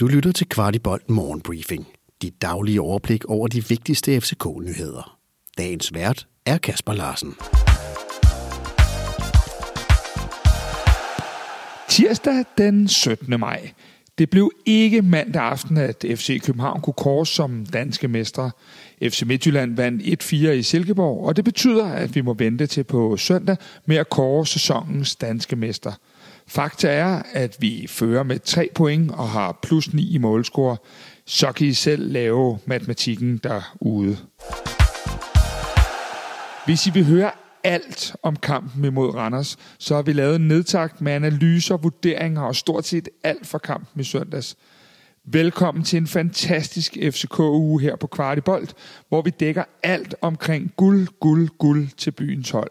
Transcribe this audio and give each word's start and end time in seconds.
Du 0.00 0.06
lytter 0.06 0.32
til 0.32 0.48
Kvartibolt 0.48 1.10
Morgenbriefing. 1.10 1.86
Dit 2.22 2.42
daglige 2.42 2.80
overblik 2.80 3.24
over 3.24 3.48
de 3.48 3.68
vigtigste 3.68 4.20
FCK-nyheder. 4.20 5.18
Dagens 5.58 5.94
vært 5.94 6.26
er 6.46 6.58
Kasper 6.58 6.92
Larsen. 6.92 7.34
Tirsdag 11.88 12.44
den 12.58 12.88
17. 12.88 13.40
maj. 13.40 13.70
Det 14.18 14.30
blev 14.30 14.50
ikke 14.66 15.02
mandag 15.02 15.42
aften, 15.42 15.76
at 15.76 16.04
FC 16.14 16.40
København 16.44 16.80
kunne 16.80 16.94
kors 16.94 17.28
som 17.28 17.66
danske 17.66 18.08
mestre. 18.08 18.50
FC 19.02 19.22
Midtjylland 19.26 19.76
vandt 19.76 20.24
1-4 20.24 20.34
i 20.34 20.62
Silkeborg, 20.62 21.26
og 21.26 21.36
det 21.36 21.44
betyder, 21.44 21.86
at 21.86 22.14
vi 22.14 22.20
må 22.20 22.34
vente 22.34 22.66
til 22.66 22.84
på 22.84 23.16
søndag 23.16 23.56
med 23.86 23.96
at 23.96 24.10
kåre 24.10 24.46
sæsonens 24.46 25.16
danske 25.16 25.56
mester. 25.56 25.92
Fakta 26.46 26.88
er, 26.88 27.22
at 27.32 27.56
vi 27.60 27.86
fører 27.88 28.22
med 28.22 28.38
3 28.38 28.70
point 28.74 29.10
og 29.10 29.28
har 29.28 29.58
plus 29.62 29.94
9 29.94 30.14
i 30.14 30.18
målscore. 30.18 30.76
Så 31.26 31.52
kan 31.52 31.66
I 31.66 31.72
selv 31.72 32.12
lave 32.12 32.58
matematikken 32.66 33.36
derude. 33.36 34.16
Hvis 36.66 36.86
I 36.86 36.90
vil 36.90 37.04
høre 37.04 37.30
alt 37.64 38.16
om 38.22 38.36
kampen 38.36 38.84
imod 38.84 39.14
Randers, 39.14 39.56
så 39.78 39.94
har 39.94 40.02
vi 40.02 40.12
lavet 40.12 40.36
en 40.36 40.48
nedtakt 40.48 41.00
med 41.00 41.12
analyser, 41.12 41.76
vurderinger 41.76 42.42
og 42.42 42.56
stort 42.56 42.84
set 42.84 43.08
alt 43.24 43.46
for 43.46 43.58
kampen 43.58 44.00
i 44.00 44.04
søndags. 44.04 44.56
Velkommen 45.26 45.84
til 45.84 45.96
en 45.96 46.06
fantastisk 46.06 46.96
FCK-uge 47.02 47.80
her 47.80 47.96
på 47.96 48.06
Kvartibolt, 48.06 48.74
hvor 49.08 49.22
vi 49.22 49.30
dækker 49.30 49.64
alt 49.82 50.14
omkring 50.20 50.72
guld, 50.76 51.08
guld, 51.20 51.48
guld 51.58 51.88
til 51.96 52.10
byens 52.10 52.50
hold. 52.50 52.70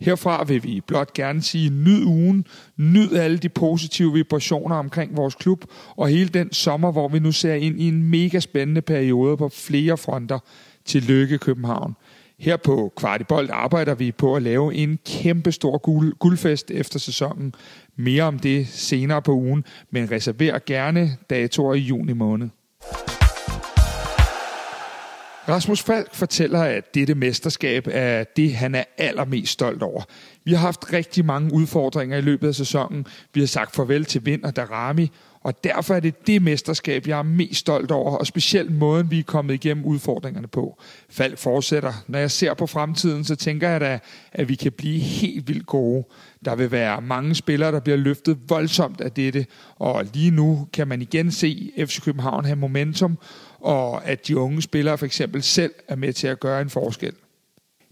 Herfra 0.00 0.44
vil 0.44 0.62
vi 0.64 0.80
blot 0.86 1.12
gerne 1.12 1.42
sige 1.42 1.70
nyd 1.70 2.04
ugen, 2.04 2.46
nyd 2.76 3.12
alle 3.12 3.38
de 3.38 3.48
positive 3.48 4.12
vibrationer 4.12 4.76
omkring 4.76 5.16
vores 5.16 5.34
klub, 5.34 5.64
og 5.96 6.08
hele 6.08 6.28
den 6.28 6.52
sommer, 6.52 6.92
hvor 6.92 7.08
vi 7.08 7.18
nu 7.18 7.32
ser 7.32 7.54
ind 7.54 7.80
i 7.80 7.88
en 7.88 8.02
mega 8.02 8.40
spændende 8.40 8.82
periode 8.82 9.36
på 9.36 9.48
flere 9.48 9.96
fronter. 9.96 10.38
til 10.84 11.02
Lykke 11.02 11.38
København. 11.38 11.96
Her 12.38 12.56
på 12.56 12.92
Kvartibolt 12.96 13.50
arbejder 13.50 13.94
vi 13.94 14.12
på 14.12 14.36
at 14.36 14.42
lave 14.42 14.74
en 14.74 14.98
kæmpe 15.06 15.52
stor 15.52 15.78
guld, 15.78 16.14
guldfest 16.18 16.70
efter 16.70 16.98
sæsonen. 16.98 17.54
Mere 17.96 18.22
om 18.22 18.38
det 18.38 18.68
senere 18.68 19.22
på 19.22 19.32
ugen, 19.32 19.64
men 19.90 20.10
reserver 20.10 20.58
gerne 20.66 21.16
datoer 21.30 21.74
i 21.74 21.78
juni 21.78 22.12
måned. 22.12 22.48
Rasmus 25.48 25.82
Falk 25.82 26.14
fortæller, 26.14 26.62
at 26.62 26.94
dette 26.94 27.14
mesterskab 27.14 27.88
er 27.90 28.24
det, 28.24 28.54
han 28.54 28.74
er 28.74 28.84
allermest 28.98 29.52
stolt 29.52 29.82
over. 29.82 30.02
Vi 30.44 30.52
har 30.52 30.58
haft 30.58 30.92
rigtig 30.92 31.24
mange 31.24 31.54
udfordringer 31.54 32.16
i 32.16 32.20
løbet 32.20 32.48
af 32.48 32.54
sæsonen. 32.54 33.06
Vi 33.34 33.40
har 33.40 33.46
sagt 33.46 33.74
farvel 33.74 34.04
til 34.04 34.26
Vind 34.26 34.44
og 34.44 34.56
Darami, 34.56 35.10
og 35.44 35.64
derfor 35.64 35.94
er 35.94 36.00
det 36.00 36.26
det 36.26 36.42
mesterskab, 36.42 37.06
jeg 37.06 37.18
er 37.18 37.22
mest 37.22 37.60
stolt 37.60 37.90
over, 37.90 38.16
og 38.16 38.26
specielt 38.26 38.78
måden, 38.78 39.10
vi 39.10 39.18
er 39.18 39.22
kommet 39.22 39.54
igennem 39.54 39.84
udfordringerne 39.84 40.48
på. 40.48 40.80
Falk 41.10 41.38
fortsætter. 41.38 41.92
Når 42.08 42.18
jeg 42.18 42.30
ser 42.30 42.54
på 42.54 42.66
fremtiden, 42.66 43.24
så 43.24 43.36
tænker 43.36 43.68
jeg 43.68 43.80
da, 43.80 43.98
at 44.32 44.48
vi 44.48 44.54
kan 44.54 44.72
blive 44.72 44.98
helt 45.00 45.48
vildt 45.48 45.66
gode. 45.66 46.04
Der 46.44 46.54
vil 46.54 46.70
være 46.70 47.00
mange 47.00 47.34
spillere, 47.34 47.72
der 47.72 47.80
bliver 47.80 47.96
løftet 47.96 48.38
voldsomt 48.48 49.00
af 49.00 49.12
dette, 49.12 49.46
og 49.76 50.04
lige 50.14 50.30
nu 50.30 50.68
kan 50.72 50.88
man 50.88 51.02
igen 51.02 51.32
se 51.32 51.72
FC 51.78 52.00
København 52.02 52.44
have 52.44 52.56
momentum, 52.56 53.18
og 53.60 54.06
at 54.06 54.28
de 54.28 54.38
unge 54.38 54.62
spillere 54.62 54.98
for 54.98 55.06
eksempel 55.06 55.42
selv 55.42 55.72
er 55.88 55.96
med 55.96 56.12
til 56.12 56.26
at 56.26 56.40
gøre 56.40 56.62
en 56.62 56.70
forskel. 56.70 57.12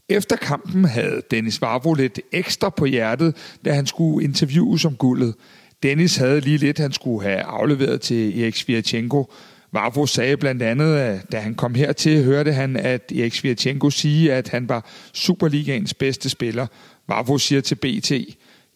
Efter 0.09 0.37
kampen 0.37 0.85
havde 0.85 1.23
Dennis 1.31 1.61
Vavro 1.61 1.95
lidt 1.95 2.21
ekstra 2.33 2.69
på 2.69 2.85
hjertet, 2.85 3.37
da 3.65 3.73
han 3.73 3.87
skulle 3.87 4.25
interviewe 4.25 4.79
om 4.87 4.97
guldet. 4.97 5.35
Dennis 5.83 6.17
havde 6.17 6.41
lige 6.41 6.59
lidt, 6.59 6.79
han 6.79 6.93
skulle 6.93 7.29
have 7.29 7.41
afleveret 7.41 8.01
til 8.01 8.43
Erik 8.43 8.57
Svirchenko. 8.57 9.33
Vavro 9.73 10.07
sagde 10.07 10.37
blandt 10.37 10.63
andet, 10.63 10.97
at 10.97 11.33
da 11.33 11.39
han 11.39 11.55
kom 11.55 11.75
hertil, 11.75 12.25
hørte 12.25 12.53
han, 12.53 12.77
at 12.77 13.13
Erik 13.13 13.35
Svirchenko 13.35 13.91
sige, 13.91 14.33
at 14.33 14.49
han 14.49 14.69
var 14.69 14.87
Superligaens 15.13 15.95
bedste 15.95 16.29
spiller. 16.29 16.67
Vavro 17.09 17.39
siger 17.39 17.61
til 17.61 17.75
BT, 17.75 18.13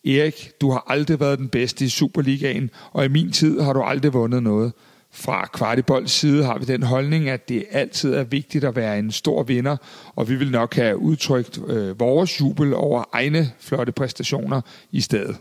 Erik, 0.07 0.51
du 0.61 0.71
har 0.71 0.85
aldrig 0.87 1.21
været 1.21 1.39
den 1.39 1.49
bedste 1.49 1.85
i 1.85 1.89
Superligaen, 1.89 2.71
og 2.93 3.05
i 3.05 3.09
min 3.09 3.33
tid 3.33 3.61
har 3.61 3.73
du 3.73 3.83
aldrig 3.83 4.13
vundet 4.13 4.43
noget. 4.43 4.73
Fra 5.13 5.47
Kvartibolds 5.47 6.11
side 6.11 6.45
har 6.45 6.59
vi 6.59 6.65
den 6.65 6.83
holdning, 6.83 7.29
at 7.29 7.49
det 7.49 7.65
altid 7.71 8.15
er 8.15 8.25
vigtigt 8.25 8.65
at 8.65 8.77
være 8.77 8.99
en 8.99 9.13
stor 9.13 9.43
vinder, 9.43 9.77
og 10.15 10.29
vi 10.29 10.35
vil 10.35 10.51
nok 10.51 10.75
have 10.75 10.99
udtrykt 10.99 11.61
øh, 11.67 12.01
vores 12.01 12.41
jubel 12.41 12.75
over 12.75 13.05
egne 13.13 13.53
flotte 13.61 13.93
præstationer 13.93 14.61
i 14.93 15.01
stedet. 15.01 15.37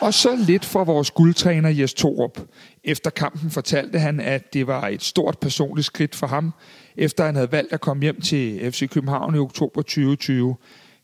Og 0.00 0.14
så 0.14 0.36
lidt 0.46 0.64
fra 0.64 0.82
vores 0.82 1.10
guldtræner 1.10 1.68
Jes 1.68 1.94
Torup. 1.94 2.40
Efter 2.84 3.10
kampen 3.10 3.50
fortalte 3.50 3.98
han, 3.98 4.20
at 4.20 4.54
det 4.54 4.66
var 4.66 4.88
et 4.88 5.02
stort 5.02 5.38
personligt 5.38 5.86
skridt 5.86 6.14
for 6.14 6.26
ham, 6.26 6.52
efter 6.96 7.24
han 7.24 7.34
havde 7.34 7.52
valgt 7.52 7.72
at 7.72 7.80
komme 7.80 8.02
hjem 8.02 8.20
til 8.20 8.72
FC 8.72 8.90
København 8.90 9.34
i 9.34 9.38
oktober 9.38 9.82
2020. 9.82 10.56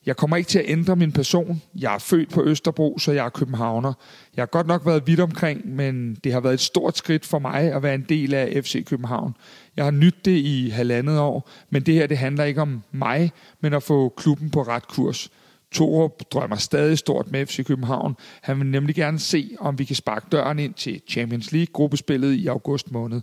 Jeg 0.06 0.16
kommer 0.16 0.36
ikke 0.36 0.48
til 0.48 0.58
at 0.58 0.64
ændre 0.68 0.96
min 0.96 1.12
person. 1.12 1.62
Jeg 1.74 1.94
er 1.94 1.98
født 1.98 2.30
på 2.30 2.44
Østerbro, 2.44 2.98
så 2.98 3.12
jeg 3.12 3.24
er 3.24 3.28
københavner. 3.28 3.92
Jeg 4.36 4.42
har 4.42 4.46
godt 4.46 4.66
nok 4.66 4.86
været 4.86 5.06
vidt 5.06 5.20
omkring, 5.20 5.74
men 5.74 6.14
det 6.24 6.32
har 6.32 6.40
været 6.40 6.54
et 6.54 6.60
stort 6.60 6.96
skridt 6.96 7.26
for 7.26 7.38
mig 7.38 7.72
at 7.72 7.82
være 7.82 7.94
en 7.94 8.06
del 8.08 8.34
af 8.34 8.64
FC 8.64 8.84
København. 8.86 9.34
Jeg 9.76 9.84
har 9.84 9.90
nydt 9.90 10.24
det 10.24 10.36
i 10.36 10.68
halvandet 10.68 11.18
år, 11.18 11.50
men 11.70 11.82
det 11.82 11.94
her 11.94 12.06
det 12.06 12.18
handler 12.18 12.44
ikke 12.44 12.62
om 12.62 12.82
mig, 12.92 13.32
men 13.60 13.72
at 13.72 13.82
få 13.82 14.14
klubben 14.16 14.50
på 14.50 14.62
ret 14.62 14.88
kurs. 14.88 15.30
Torup 15.72 16.22
drømmer 16.32 16.56
stadig 16.56 16.98
stort 16.98 17.30
med 17.30 17.46
FC 17.46 17.66
København. 17.66 18.16
Han 18.42 18.58
vil 18.58 18.66
nemlig 18.66 18.94
gerne 18.94 19.18
se, 19.18 19.56
om 19.58 19.78
vi 19.78 19.84
kan 19.84 19.96
sparke 19.96 20.26
døren 20.32 20.58
ind 20.58 20.74
til 20.74 21.00
Champions 21.08 21.52
League-gruppespillet 21.52 22.32
i 22.32 22.46
august 22.46 22.90
måned. 22.92 23.20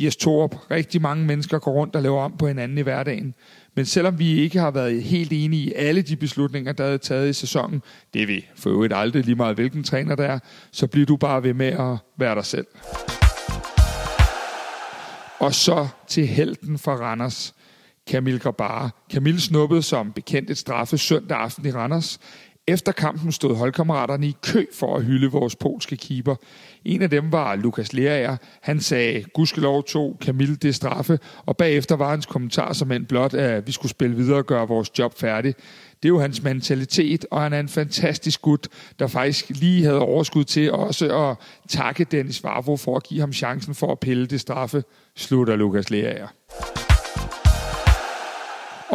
Jes 0.00 0.16
Torup, 0.16 0.70
rigtig 0.70 1.02
mange 1.02 1.26
mennesker 1.26 1.58
går 1.58 1.72
rundt 1.72 1.96
og 1.96 2.02
laver 2.02 2.22
om 2.22 2.36
på 2.38 2.46
hinanden 2.46 2.78
i 2.78 2.80
hverdagen. 2.80 3.34
Men 3.76 3.86
selvom 3.86 4.18
vi 4.18 4.40
ikke 4.40 4.58
har 4.58 4.70
været 4.70 5.02
helt 5.02 5.32
enige 5.32 5.62
i 5.62 5.72
alle 5.72 6.02
de 6.02 6.16
beslutninger, 6.16 6.72
der 6.72 6.84
er 6.84 6.96
taget 6.96 7.30
i 7.30 7.32
sæsonen, 7.32 7.82
det 8.14 8.22
er 8.22 8.26
vi 8.26 8.46
for 8.56 8.70
øvrigt 8.70 8.92
aldrig 8.96 9.24
lige 9.24 9.34
meget, 9.34 9.54
hvilken 9.54 9.84
træner 9.84 10.14
der 10.14 10.24
er, 10.24 10.38
så 10.72 10.86
bliver 10.86 11.06
du 11.06 11.16
bare 11.16 11.42
ved 11.42 11.54
med 11.54 11.66
at 11.66 11.96
være 12.18 12.34
dig 12.34 12.44
selv. 12.44 12.66
Og 15.38 15.54
så 15.54 15.88
til 16.08 16.26
helten 16.26 16.78
for 16.78 16.92
Randers. 16.92 17.54
Kamil 18.06 18.38
Grabara. 18.40 18.90
Kamil 19.10 19.40
snuppede 19.40 19.82
som 19.82 20.12
bekendt 20.12 20.50
et 20.50 20.58
straffe 20.58 20.98
søndag 20.98 21.38
aften 21.38 21.66
i 21.66 21.70
Randers. 21.70 22.18
Efter 22.66 22.92
kampen 22.92 23.32
stod 23.32 23.56
holdkammeraterne 23.56 24.26
i 24.26 24.36
kø 24.42 24.66
for 24.74 24.96
at 24.96 25.04
hylde 25.04 25.30
vores 25.30 25.56
polske 25.56 25.96
keeper. 25.96 26.34
En 26.84 27.02
af 27.02 27.10
dem 27.10 27.32
var 27.32 27.56
Lukas 27.56 27.92
Lerager. 27.92 28.36
Han 28.62 28.80
sagde, 28.80 29.24
gudskelov 29.34 29.84
to 29.84 30.16
Kamil 30.20 30.62
det 30.62 30.74
straffe, 30.74 31.18
og 31.46 31.56
bagefter 31.56 31.96
var 31.96 32.10
hans 32.10 32.26
kommentar 32.26 32.72
som 32.72 32.92
en 32.92 33.04
blot, 33.04 33.34
at 33.34 33.66
vi 33.66 33.72
skulle 33.72 33.90
spille 33.90 34.16
videre 34.16 34.38
og 34.38 34.46
gøre 34.46 34.68
vores 34.68 34.98
job 34.98 35.18
færdig. 35.18 35.54
Det 36.02 36.04
er 36.04 36.08
jo 36.08 36.20
hans 36.20 36.42
mentalitet, 36.42 37.26
og 37.30 37.42
han 37.42 37.52
er 37.52 37.60
en 37.60 37.68
fantastisk 37.68 38.42
gut, 38.42 38.68
der 38.98 39.06
faktisk 39.06 39.50
lige 39.50 39.84
havde 39.84 40.00
overskud 40.00 40.44
til 40.44 40.72
også 40.72 41.28
at 41.28 41.36
takke 41.68 42.04
Dennis 42.04 42.44
Varvo 42.44 42.76
for 42.76 42.96
at 42.96 43.02
give 43.02 43.20
ham 43.20 43.32
chancen 43.32 43.74
for 43.74 43.92
at 43.92 44.00
pille 44.00 44.26
det 44.26 44.40
straffe, 44.40 44.84
slutter 45.16 45.56
Lukas 45.56 45.90
Lerager. 45.90 46.28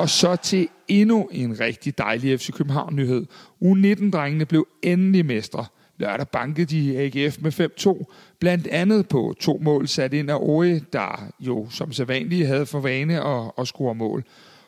Og 0.05 0.09
så 0.09 0.35
til 0.35 0.67
endnu 0.87 1.29
en 1.31 1.59
rigtig 1.59 1.97
dejlig 1.97 2.39
FC 2.39 2.51
København-nyhed. 2.51 3.25
U19-drengene 3.61 4.45
blev 4.45 4.67
endelig 4.83 5.25
mestre. 5.25 5.65
Lørdag 5.97 6.27
bankede 6.27 6.65
de 6.65 6.97
AGF 6.97 7.37
med 7.41 7.69
5-2, 7.79 8.03
blandt 8.39 8.67
andet 8.67 9.07
på 9.07 9.35
to 9.39 9.59
mål 9.61 9.87
sat 9.87 10.13
ind 10.13 10.29
af 10.29 10.37
Ore, 10.39 10.79
der 10.93 11.31
jo 11.39 11.67
som 11.69 11.91
sædvanligt 11.91 12.47
havde 12.47 12.65
for 12.65 12.79
vane 12.79 13.23
at, 13.23 13.51
at 13.57 13.67
score 13.67 13.95
mål. 13.95 14.23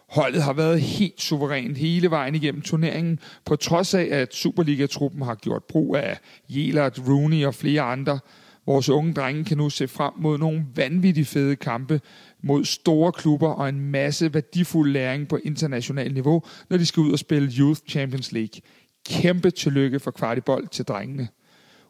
Holdet 0.10 0.44
har 0.44 0.54
været 0.54 0.82
helt 0.82 1.22
suverænt 1.22 1.78
hele 1.78 2.10
vejen 2.10 2.36
igennem 2.36 2.62
turneringen, 2.62 3.20
på 3.46 3.56
trods 3.56 3.94
af, 3.94 4.08
at 4.12 4.34
Superliga-truppen 4.34 5.22
har 5.22 5.36
gjort 5.36 5.64
brug 5.64 5.96
af 5.96 6.20
Jelert, 6.50 7.02
Rooney 7.08 7.46
og 7.46 7.56
flere 7.56 7.82
andre. 7.82 8.20
Vores 8.68 8.90
unge 8.90 9.14
drenge 9.14 9.44
kan 9.44 9.58
nu 9.58 9.70
se 9.70 9.88
frem 9.88 10.14
mod 10.18 10.38
nogle 10.38 10.66
vanvittigt 10.76 11.28
fede 11.28 11.56
kampe 11.56 12.02
mod 12.44 12.66
store 12.66 13.12
klubber 13.12 13.50
og 13.50 13.70
en 13.70 13.80
masse 13.80 14.34
værdifuld 14.34 14.92
læring 14.92 15.28
på 15.28 15.40
international 15.44 16.14
niveau, 16.14 16.44
når 16.70 16.78
de 16.78 16.86
skal 16.86 17.02
ud 17.02 17.12
og 17.12 17.20
spille 17.20 17.52
Youth 17.60 17.82
Champions 17.90 18.32
League. 18.32 18.62
Kæmpe 19.10 19.52
tillykke 19.52 20.00
for 20.00 20.12
kvartibold 20.12 20.68
til 20.68 20.86
drengene. 20.86 21.28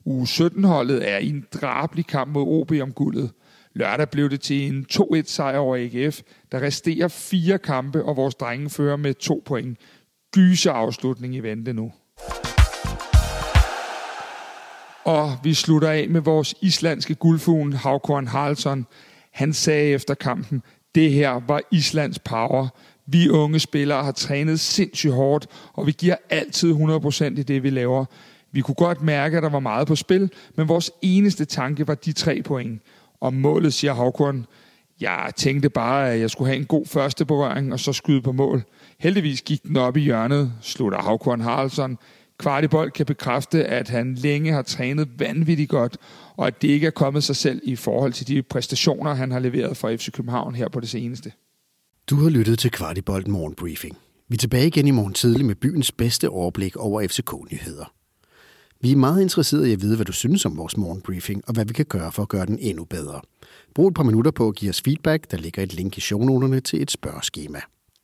U 0.06 0.24
17-holdet 0.24 1.12
er 1.12 1.18
i 1.18 1.30
en 1.30 1.46
drabelig 1.54 2.06
kamp 2.06 2.34
mod 2.34 2.44
OB 2.62 2.72
om 2.82 2.92
guldet. 2.92 3.32
Lørdag 3.74 4.10
blev 4.10 4.30
det 4.30 4.42
til 4.42 4.68
en 4.68 4.86
2-1 4.94 5.22
sejr 5.26 5.58
over 5.58 5.76
AGF. 5.76 6.22
Der 6.52 6.62
resterer 6.62 7.08
fire 7.08 7.58
kampe, 7.58 8.04
og 8.04 8.18
vores 8.18 8.36
drenge 8.36 8.70
fører 8.70 8.96
med 8.96 9.14
to 9.14 9.44
point. 9.46 9.78
Gyser 10.34 10.72
afslutning 10.72 11.36
i 11.36 11.40
vente 11.40 11.74
nu. 11.74 11.92
Og 15.08 15.38
vi 15.44 15.54
slutter 15.54 15.90
af 15.90 16.10
med 16.10 16.22
vores 16.22 16.56
islandske 16.62 17.16
guldfugl, 17.16 17.74
Havkorn 17.74 18.28
Haraldsson. 18.28 18.86
Han 19.32 19.54
sagde 19.54 19.90
efter 19.90 20.14
kampen, 20.14 20.62
det 20.96 21.12
her 21.12 21.42
var 21.48 21.62
Islands 21.72 22.20
power. 22.20 22.68
Vi 23.06 23.30
unge 23.30 23.60
spillere 23.60 24.04
har 24.04 24.12
trænet 24.12 24.60
sindssygt 24.60 25.14
hårdt, 25.14 25.48
og 25.74 25.88
vi 25.88 25.92
giver 25.92 26.16
altid 26.30 26.74
100% 26.74 27.24
i 27.24 27.44
det, 27.44 27.64
vi 27.64 27.70
laver. 27.70 28.06
Vi 28.52 28.62
kunne 28.62 28.76
godt 28.76 29.02
mærke, 29.02 29.38
at 29.38 29.44
der 29.44 29.50
var 29.50 29.60
meget 29.60 29.88
på 29.88 29.96
spil, 29.96 30.32
men 30.56 30.68
vores 30.68 30.92
eneste 31.02 31.46
tanke 31.46 31.88
var 31.88 31.96
de 31.96 32.12
tre 32.12 32.42
point. 32.42 32.82
Og 33.22 33.34
målet, 33.34 33.74
siger 33.74 33.94
Havkorn, 33.94 34.46
jeg 35.02 35.32
tænkte 35.36 35.70
bare, 35.70 36.12
at 36.12 36.20
jeg 36.20 36.30
skulle 36.30 36.48
have 36.48 36.60
en 36.60 36.66
god 36.66 36.86
første 36.86 37.26
berøring 37.26 37.74
og 37.74 37.80
så 37.80 37.94
skyde 37.94 38.22
på 38.22 38.32
mål. 38.32 38.64
Heldigvis 39.00 39.42
gik 39.42 39.64
den 39.64 39.78
op 39.78 39.98
i 39.98 40.02
hjørnet, 40.02 40.54
slutter 40.62 41.02
Havkorn 41.02 41.42
Haraldsson. 41.42 41.98
Kvartibold 42.40 42.92
kan 42.92 43.06
bekræfte, 43.06 43.66
at 43.66 43.90
han 43.90 44.16
længe 44.16 44.52
har 44.52 44.62
trænet 44.62 45.20
vanvittigt 45.20 45.70
godt, 45.70 45.98
og 46.36 46.48
at 46.48 46.62
det 46.62 46.68
ikke 46.68 46.88
er 46.88 46.92
kommet 46.92 47.24
sig 47.24 47.36
selv 47.36 47.62
i 47.64 47.76
forhold 47.76 48.14
til 48.14 48.28
de 48.28 48.44
præstationer, 48.44 49.14
han 49.14 49.32
har 49.32 49.40
leveret 49.40 49.78
for 49.78 49.96
FC 49.98 50.12
København 50.12 50.56
her 50.56 50.70
på 50.70 50.80
det 50.80 50.90
seneste. 50.90 51.32
Du 52.10 52.16
har 52.16 52.30
lyttet 52.30 52.60
til 52.60 52.72
Kvartibold 52.72 53.26
Morgenbriefing. 53.26 53.98
Vi 54.30 54.34
er 54.34 54.38
tilbage 54.38 54.68
igen 54.68 54.88
i 54.88 54.92
morgen 54.92 55.14
tidlig 55.14 55.46
med 55.46 55.56
byens 55.56 55.92
bedste 55.92 56.30
overblik 56.30 56.76
over 56.76 57.08
FCK-nyheder. 57.08 57.94
Vi 58.82 58.92
er 58.92 58.96
meget 58.96 59.22
interesserede 59.22 59.70
i 59.70 59.74
at 59.74 59.82
vide, 59.82 59.96
hvad 59.96 60.06
du 60.06 60.12
synes 60.12 60.46
om 60.46 60.58
vores 60.58 60.78
morgenbriefing, 60.78 61.44
og 61.48 61.54
hvad 61.54 61.66
vi 61.66 61.74
kan 61.74 61.86
gøre 61.86 62.12
for 62.12 62.22
at 62.22 62.30
gøre 62.30 62.46
den 62.46 62.60
endnu 62.60 62.86
bedre. 62.86 63.22
Brug 63.76 63.88
et 63.88 63.94
par 63.94 64.04
minutter 64.04 64.32
på 64.32 64.48
at 64.48 64.56
give 64.56 64.70
os 64.70 64.82
feedback. 64.82 65.32
Der 65.32 65.38
ligger 65.38 65.64
et 65.64 65.74
link 65.74 65.98
i 65.98 66.02
shownoterne 66.02 66.60
til 66.60 66.82
et 66.82 66.92
spørgeskema. 66.92 67.60